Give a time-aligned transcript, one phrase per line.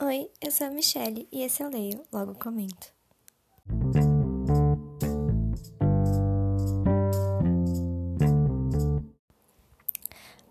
[0.00, 2.92] Oi, eu sou a Michelle e esse eu leio, logo comento.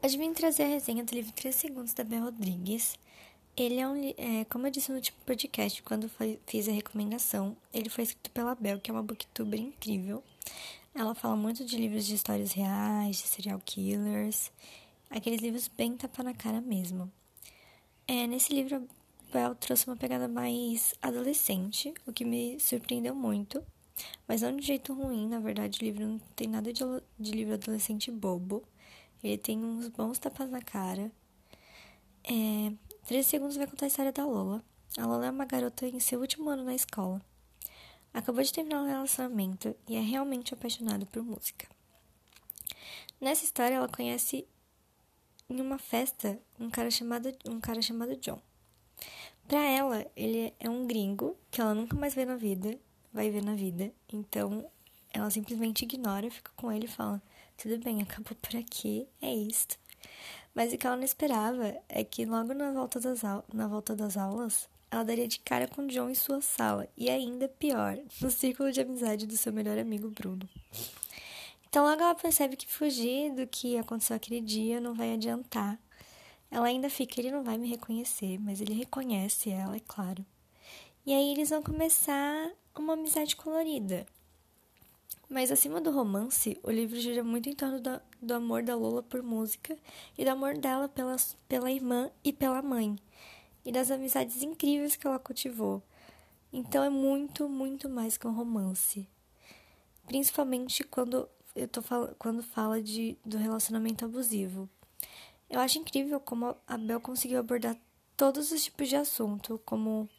[0.04, 2.99] Hoje vim trazer a resenha do livro 3 Segundos da Bel Rodrigues.
[3.55, 7.56] Ele é um, é, como eu disse no último podcast, quando foi, fiz a recomendação,
[7.74, 10.22] ele foi escrito pela Bel, que é uma booktuber incrível.
[10.94, 14.52] Ela fala muito de livros de histórias reais, de serial killers,
[15.10, 17.09] aqueles livros bem tapa na cara mesmo.
[18.05, 18.88] É, nesse livro,
[19.31, 23.63] Bell trouxe uma pegada mais adolescente, o que me surpreendeu muito.
[24.27, 26.84] Mas não de jeito ruim, na verdade, o livro não tem nada de,
[27.20, 28.63] de livro adolescente bobo.
[29.23, 31.12] Ele tem uns bons tapas na cara.
[32.23, 32.71] É,
[33.08, 34.63] 13 segundos vai contar a história da Lola.
[34.98, 37.21] A Lola é uma garota em seu último ano na escola.
[38.13, 41.68] Acabou de terminar um relacionamento e é realmente apaixonada por música.
[43.20, 44.48] Nessa história, ela conhece
[45.49, 48.41] em uma festa um cara chamado, um cara chamado John.
[49.48, 52.77] Para ela, ele é um gringo que ela nunca mais vê na vida,
[53.13, 53.94] vai ver na vida.
[54.12, 54.70] Então,
[55.13, 57.21] ela simplesmente ignora, fica com ele e fala:
[57.55, 59.80] "Tudo bem, acabou por aqui, é isto".
[60.54, 63.21] Mas o que ela não esperava é que logo na volta das,
[63.54, 67.47] na volta das aulas, ela daria de cara com John em sua sala, e ainda
[67.47, 70.49] pior, no círculo de amizade do seu melhor amigo Bruno.
[71.69, 75.80] Então logo ela percebe que fugir do que aconteceu aquele dia não vai adiantar,
[76.49, 80.25] ela ainda fica, ele não vai me reconhecer, mas ele reconhece ela, é claro.
[81.05, 84.05] E aí eles vão começar uma amizade colorida.
[85.29, 89.03] Mas acima do romance, o livro gira muito em torno do, do amor da Lola
[89.03, 89.77] por música
[90.17, 91.17] e do amor dela pela,
[91.49, 92.97] pela irmã e pela mãe,
[93.65, 95.83] e das amizades incríveis que ela cultivou.
[96.51, 99.07] Então é muito, muito mais que um romance.
[100.05, 101.81] Principalmente quando eu tô
[102.17, 104.69] quando fala de, do relacionamento abusivo.
[105.49, 107.77] Eu acho incrível como a Bel conseguiu abordar
[108.17, 110.09] todos os tipos de assunto, como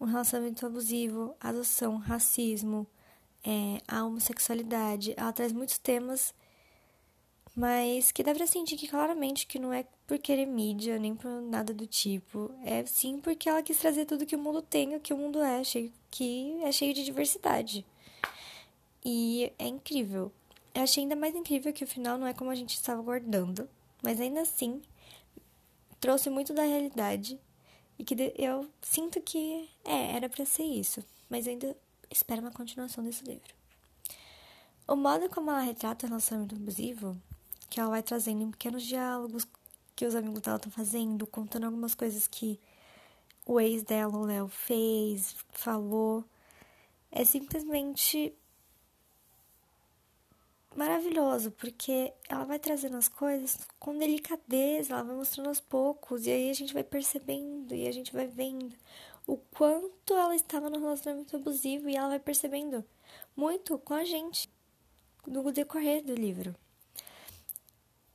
[0.00, 2.86] um relacionamento abusivo, adoção, racismo,
[3.44, 5.12] é, a homossexualidade.
[5.14, 6.32] Ela traz muitos temas,
[7.54, 11.30] mas que dá pra sentir que claramente que não é por querer mídia, nem por
[11.42, 12.50] nada do tipo.
[12.64, 15.42] É sim porque ela quis trazer tudo que o mundo tem, o que o mundo
[15.42, 17.84] é, cheio, que é cheio de diversidade.
[19.04, 20.32] E é incrível.
[20.74, 23.68] Eu achei ainda mais incrível que o final não é como a gente estava aguardando
[24.02, 24.82] mas ainda assim
[26.00, 27.38] trouxe muito da realidade.
[27.98, 31.76] E que eu sinto que é, era para ser isso, mas ainda
[32.10, 33.54] espero uma continuação desse livro.
[34.88, 37.16] O modo como ela retrata o relacionamento abusivo,
[37.68, 39.46] que ela vai trazendo em pequenos diálogos
[39.94, 42.58] que os amigos dela estão fazendo, contando algumas coisas que
[43.44, 46.24] o ex dela, o Léo, fez, falou,
[47.12, 48.32] é simplesmente
[50.74, 56.30] maravilhoso, porque ela vai trazendo as coisas com delicadeza, ela vai mostrando aos poucos, e
[56.30, 58.74] aí a gente vai percebendo e a gente vai vendo
[59.26, 62.84] o quanto ela estava no relacionamento abusivo e ela vai percebendo
[63.36, 64.48] muito com a gente
[65.26, 66.54] no decorrer do livro.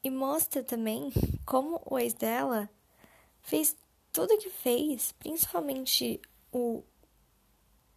[0.04, 1.12] E mostra também
[1.46, 2.70] como o ex dela
[3.42, 3.76] fez
[4.12, 6.22] tudo o que fez, principalmente
[6.52, 6.84] o,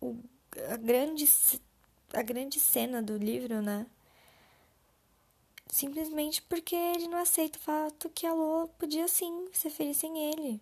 [0.01, 0.17] o
[0.71, 1.29] a grande
[2.13, 3.87] a grande cena do livro, né?
[5.71, 10.31] Simplesmente porque ele não aceita o fato que a Lô podia sim ser feliz sem
[10.31, 10.61] ele.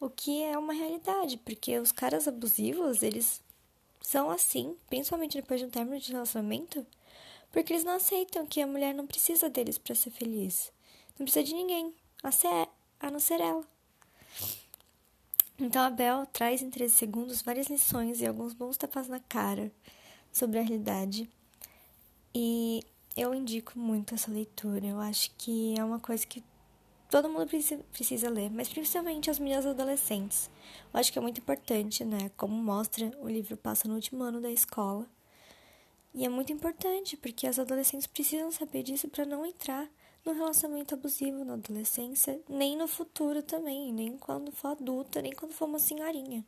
[0.00, 3.40] O que é uma realidade, porque os caras abusivos, eles
[4.00, 6.84] são assim, principalmente depois de um término de relacionamento,
[7.52, 10.72] porque eles não aceitam que a mulher não precisa deles para ser feliz.
[11.18, 12.68] Não precisa de ninguém, a, ser,
[12.98, 13.64] a não ser ela.
[15.58, 19.70] Então a Bel traz em 13 segundos várias lições e alguns bons tapas na cara
[20.32, 21.30] sobre a realidade.
[22.34, 22.82] E
[23.16, 24.86] eu indico muito essa leitura.
[24.86, 26.42] Eu acho que é uma coisa que
[27.10, 27.46] todo mundo
[27.92, 30.50] precisa ler, mas principalmente as meninas adolescentes.
[30.92, 32.30] Eu acho que é muito importante, né?
[32.36, 35.06] Como mostra, o livro passa no último ano da escola.
[36.14, 39.88] E é muito importante, porque as adolescentes precisam saber disso para não entrar
[40.24, 45.52] no relacionamento abusivo na adolescência, nem no futuro também, nem quando for adulta, nem quando
[45.52, 46.46] for uma senhorinha.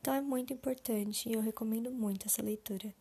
[0.00, 2.92] Então é muito importante e eu recomendo muito essa leitura.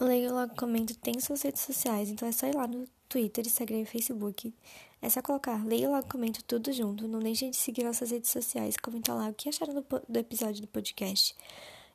[0.00, 3.82] Leio Logo Comento tem suas redes sociais, então é só ir lá no Twitter, Instagram
[3.82, 4.52] e Facebook.
[5.00, 7.06] É só colocar Leio Logo Comento tudo junto.
[7.06, 10.62] Não deixem de seguir nossas redes sociais, comentar lá o que acharam do, do episódio
[10.62, 11.36] do podcast.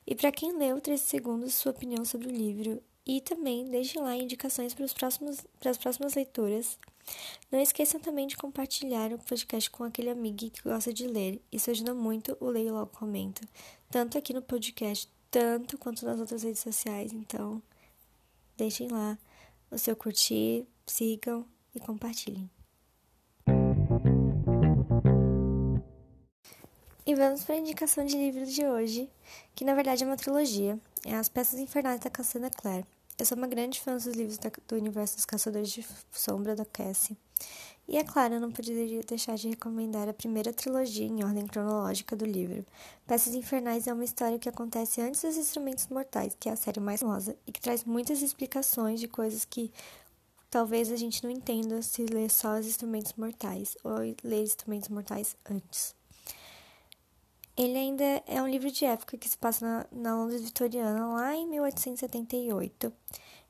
[0.06, 2.82] E para quem leu 13 segundos, sua opinião sobre o livro.
[3.06, 6.78] E também deixem lá indicações para, os próximos, para as próximas leituras.
[7.52, 11.42] Não esqueçam também de compartilhar o podcast com aquele amigo que gosta de ler.
[11.52, 13.46] Isso ajuda muito o Leio Logo Comento,
[13.90, 17.12] tanto aqui no podcast, tanto quanto nas outras redes sociais.
[17.12, 17.62] Então,
[18.60, 19.18] Deixem lá
[19.70, 22.50] o seu curtir, sigam e compartilhem.
[27.06, 29.08] E vamos para a indicação de livro de hoje,
[29.54, 32.84] que na verdade é uma trilogia, é As Peças Infernais da Cassandra Clare.
[33.18, 36.66] Eu sou uma grande fã dos livros da, do universo dos Caçadores de Sombra da
[36.66, 37.16] Cassie.
[37.90, 42.14] E é claro, eu não poderia deixar de recomendar a primeira trilogia em ordem cronológica
[42.14, 42.64] do livro.
[43.04, 46.78] Peças Infernais é uma história que acontece antes dos Instrumentos Mortais, que é a série
[46.78, 49.72] mais famosa, e que traz muitas explicações de coisas que
[50.48, 55.36] talvez a gente não entenda se ler só os Instrumentos Mortais ou ler Instrumentos Mortais
[55.50, 55.92] antes.
[57.56, 61.34] Ele ainda é um livro de época que se passa na, na Londres vitoriana, lá
[61.34, 62.92] em 1878.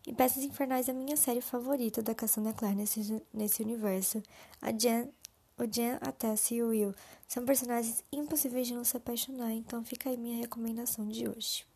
[0.06, 4.22] E Peças Infernais é a minha série favorita da Cassandra Clare nesse, nesse universo.
[4.60, 5.10] A Jen,
[5.58, 6.94] o Jen, a Tess e o Will
[7.28, 11.66] são personagens impossíveis de não se apaixonar, então fica aí minha recomendação de hoje.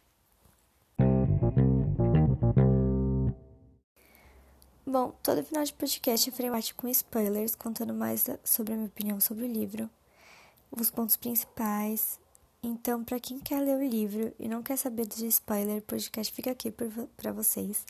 [4.87, 9.21] Bom, todo final de podcast eu farei com spoilers, contando mais sobre a minha opinião
[9.21, 9.91] sobre o livro,
[10.71, 12.19] os pontos principais
[12.67, 16.33] então, para quem quer ler o livro e não quer saber de spoiler, o podcast
[16.33, 17.85] fica aqui para vocês.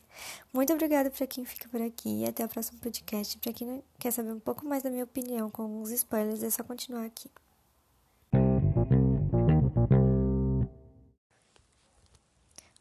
[0.52, 3.38] Muito obrigada para quem fica por aqui e até o próximo podcast.
[3.38, 6.64] Para quem quer saber um pouco mais da minha opinião com os spoilers, é só
[6.64, 7.30] continuar aqui.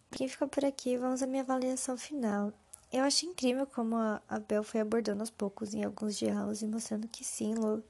[0.09, 2.51] Quem fica por aqui, vamos à minha avaliação final.
[2.91, 7.07] Eu achei incrível como a Bel foi abordando aos poucos em alguns diálogos e mostrando
[7.07, 7.83] que sim, Lu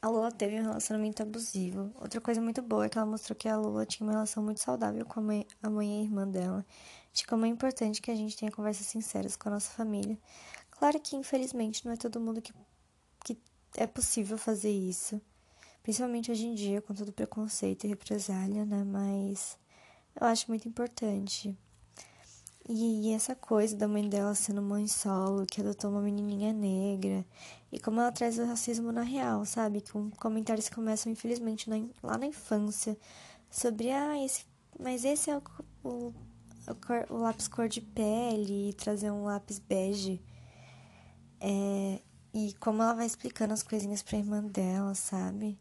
[0.00, 1.92] a Lula teve um relacionamento abusivo.
[1.96, 4.60] Outra coisa muito boa é que ela mostrou que a Lula tinha uma relação muito
[4.60, 6.64] saudável com a mãe, a mãe e a irmã dela,
[7.12, 10.18] de como é importante que a gente tenha conversas sinceras com a nossa família.
[10.70, 12.52] Claro que, infelizmente, não é todo mundo que,
[13.24, 13.36] que
[13.76, 15.20] é possível fazer isso,
[15.82, 18.84] principalmente hoje em dia, com todo preconceito e represália, né?
[18.84, 19.58] Mas
[20.14, 21.58] eu acho muito importante.
[22.68, 27.24] E, e essa coisa da mãe dela sendo mãe solo, que adotou uma menininha negra,
[27.72, 29.80] e como ela traz o racismo na real, sabe?
[29.80, 32.98] Com comentários que começam, infelizmente, na, lá na infância,
[33.50, 34.44] sobre, ah, esse,
[34.78, 35.42] mas esse é o,
[35.82, 40.22] o, o, o lápis cor de pele, e trazer um lápis bege.
[41.40, 42.02] É,
[42.34, 45.58] e como ela vai explicando as coisinhas pra irmã dela, sabe?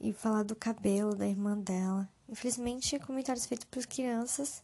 [0.00, 2.08] E falar do cabelo da irmã dela.
[2.26, 4.62] Infelizmente, comentários feitos por crianças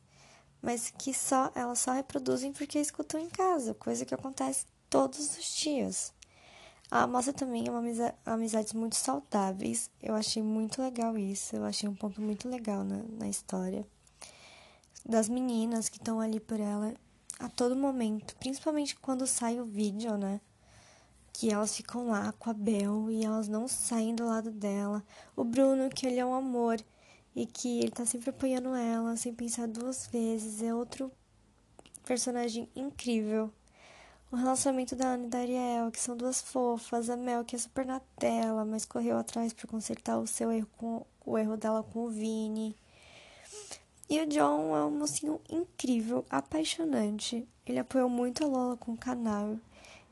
[0.62, 5.56] mas que só elas só reproduzem porque escutam em casa, coisa que acontece todos os
[5.56, 6.12] dias.
[6.90, 9.90] A mostra também é uma amizade, amizades muito saudáveis.
[10.02, 11.54] Eu achei muito legal isso.
[11.54, 13.86] Eu achei um ponto muito legal na, na história.
[15.04, 16.94] Das meninas que estão ali por ela
[17.38, 18.34] a todo momento.
[18.36, 20.40] Principalmente quando sai o vídeo, né?
[21.30, 25.04] Que elas ficam lá com a Bel e elas não saem do lado dela.
[25.36, 26.82] O Bruno, que ele é um amor
[27.34, 30.62] e que ele tá sempre apoiando ela, sem pensar duas vezes.
[30.62, 31.10] É outro
[32.04, 33.52] personagem incrível.
[34.30, 37.08] O relacionamento da Ana e da Ariel, que são duas fofas.
[37.08, 40.68] A Mel, que é super na tela, mas correu atrás para consertar o seu erro
[40.76, 42.76] com o erro dela com o Vini.
[44.10, 47.46] E o John é um mocinho incrível, apaixonante.
[47.66, 49.58] Ele apoiou muito a Lola com o canal.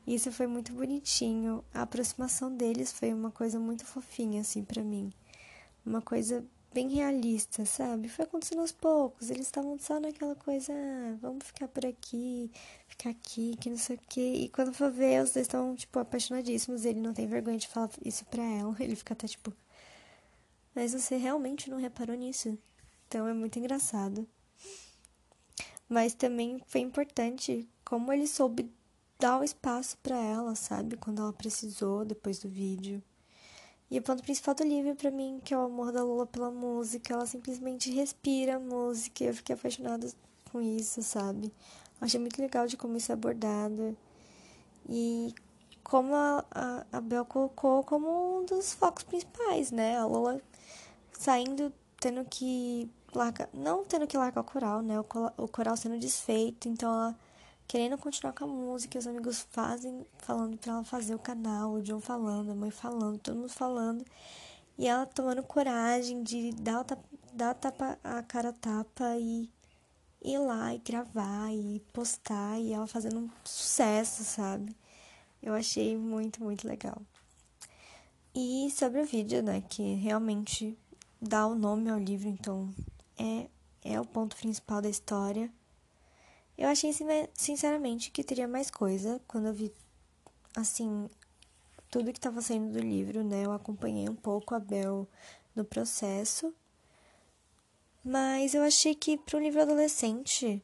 [0.05, 1.63] E isso foi muito bonitinho.
[1.73, 5.11] A aproximação deles foi uma coisa muito fofinha, assim, para mim.
[5.85, 8.09] Uma coisa bem realista, sabe?
[8.09, 9.29] Foi acontecendo aos poucos.
[9.29, 12.51] Eles estavam só naquela coisa, ah, vamos ficar por aqui,
[12.87, 14.33] ficar aqui, que não sei o quê.
[14.35, 16.85] E quando for ver, os dois estão, tipo, apaixonadíssimos.
[16.85, 18.75] Ele não tem vergonha de falar isso pra ela.
[18.79, 19.53] Ele fica até tipo.
[20.75, 22.57] Mas você realmente não reparou nisso?
[23.07, 24.27] Então é muito engraçado.
[25.89, 28.69] Mas também foi importante como ele soube
[29.17, 30.97] dar o espaço para ela, sabe?
[30.97, 33.01] Quando ela precisou depois do vídeo.
[33.89, 36.51] E o ponto principal do livro para mim, que é o amor da Lula pela
[36.51, 39.23] música, ela simplesmente respira música.
[39.23, 40.11] Eu fiquei apaixonada
[40.51, 41.53] com isso, sabe?
[42.01, 43.97] Achei muito legal de como isso é abordado.
[44.89, 45.33] E
[45.83, 49.97] como a, a, a Bel colocou como um dos focos principais, né?
[49.97, 50.41] A Lula
[51.13, 54.99] saindo, tendo que largar, não tendo que largar o coral, né?
[54.99, 55.05] O,
[55.37, 57.15] o coral sendo desfeito, então ela
[57.67, 61.81] querendo continuar com a música, os amigos fazem, falando pra ela fazer o canal, o
[61.81, 64.05] John falando, a mãe falando, todo mundo falando.
[64.77, 66.85] E ela tomando coragem de dar,
[67.33, 69.49] dar a, tapa, a cara tapa e
[70.21, 74.75] ir lá e gravar e postar e ela fazendo um sucesso, sabe?
[75.41, 77.01] Eu achei muito, muito legal.
[78.33, 80.77] E sobre o vídeo, né, que realmente
[81.21, 82.73] dá o nome ao livro, então
[83.17, 83.47] é,
[83.83, 85.51] é o ponto principal da história.
[86.57, 86.91] Eu achei
[87.35, 89.71] sinceramente que teria mais coisa quando eu vi
[90.55, 91.09] assim
[91.89, 93.45] tudo que estava saindo do livro, né?
[93.45, 95.07] Eu acompanhei um pouco a Bel
[95.55, 96.53] no processo.
[98.03, 100.63] Mas eu achei que para um livro adolescente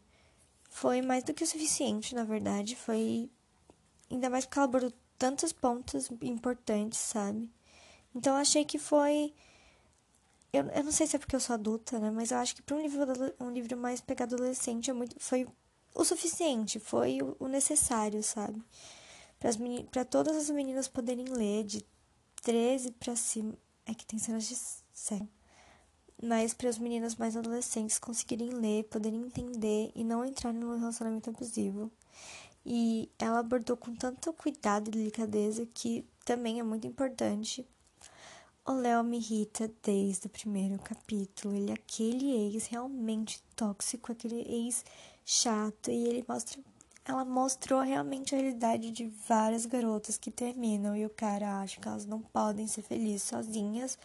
[0.70, 2.76] foi mais do que o suficiente, na verdade.
[2.76, 3.30] Foi
[4.12, 7.50] ainda mais porque ela abordou tantos pontos importantes, sabe?
[8.16, 9.34] Então eu achei que foi
[10.54, 12.12] Eu, eu não sei se é porque eu sou adulta, né?
[12.12, 13.06] Mas eu acho que para um livro,
[13.40, 15.48] um livro mais pegado adolescente é muito, foi
[15.94, 18.62] o suficiente, foi o, necessário, sabe?
[19.92, 21.86] Para todas as meninas poderem ler, de
[22.42, 23.54] 13 para cima.
[23.86, 25.28] É que tem cenas de sexo.
[26.22, 31.30] Mas para as meninas mais adolescentes conseguirem ler, poderem entender e não entrarem num relacionamento
[31.30, 31.92] abusivo.
[32.66, 37.68] E ela abordou com tanto cuidado e delicadeza que também é muito importante.
[38.66, 41.54] O Léo me irrita desde o primeiro capítulo.
[41.54, 44.86] Ele é aquele ex realmente tóxico, aquele ex
[45.26, 45.92] chato.
[45.92, 46.60] E ele mostra.
[47.06, 51.88] Ela mostrou realmente a realidade de várias garotas que terminam e o cara acha que
[51.88, 53.98] elas não podem ser felizes sozinhas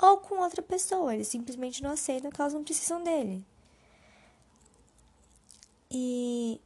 [0.00, 1.12] ou com outra pessoa.
[1.12, 3.44] Eles simplesmente não aceitam que elas não precisam dele.
[5.90, 6.60] E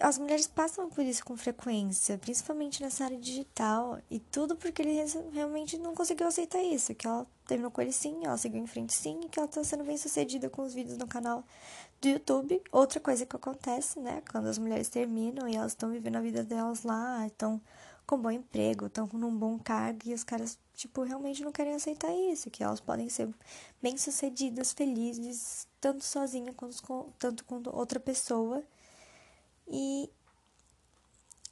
[0.00, 4.96] as mulheres passam por isso com frequência, principalmente nessa área digital, e tudo porque ele
[5.30, 8.94] realmente não conseguiu aceitar isso, que ela terminou com ele sim, ela seguiu em frente
[8.94, 11.44] sim, e que ela tá sendo bem sucedida com os vídeos no canal
[12.00, 12.62] do YouTube.
[12.72, 16.42] Outra coisa que acontece, né, quando as mulheres terminam e elas estão vivendo a vida
[16.42, 17.60] delas lá, estão
[18.06, 21.74] com bom emprego, estão com um bom cargo, e os caras, tipo, realmente não querem
[21.74, 23.28] aceitar isso, que elas podem ser
[23.80, 28.64] bem sucedidas, felizes, tanto sozinha quanto com, tanto com outra pessoa
[29.70, 30.10] e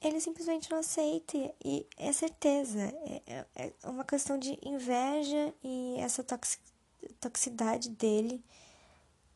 [0.03, 1.37] ele simplesmente não aceita.
[1.65, 2.81] E é certeza.
[2.81, 6.25] É, é, é uma questão de inveja e essa
[7.21, 8.43] toxicidade dele.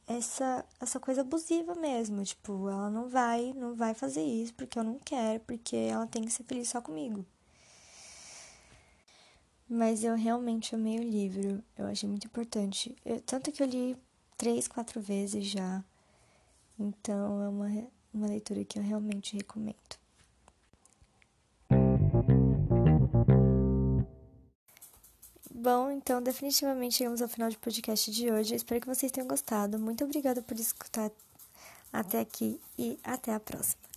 [0.06, 2.22] Essa, essa coisa abusiva mesmo.
[2.24, 6.24] Tipo, ela não vai, não vai fazer isso porque eu não quero, porque ela tem
[6.24, 7.24] que ser feliz só comigo.
[9.68, 11.62] Mas eu realmente amei o livro.
[11.78, 12.94] Eu achei muito importante.
[13.04, 13.96] Eu, tanto que eu li
[14.36, 15.82] três, quatro vezes já.
[16.78, 17.68] Então é uma
[18.12, 20.01] uma leitura que eu realmente recomendo.
[25.62, 28.56] Bom, então definitivamente chegamos ao final do podcast de hoje.
[28.56, 29.78] Espero que vocês tenham gostado.
[29.78, 31.08] Muito obrigada por escutar
[31.92, 33.91] até aqui e até a próxima.